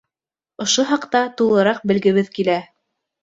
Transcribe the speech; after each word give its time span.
Ошо 0.63 0.85
хаҡта 0.91 1.19
тулыраҡ 1.41 1.83
белгебеҙ 1.91 2.31
килә. 2.39 2.57